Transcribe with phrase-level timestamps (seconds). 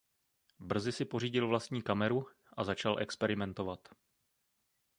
[0.59, 3.89] Brzy si pořídil vlastní kameru a začal experimentovat.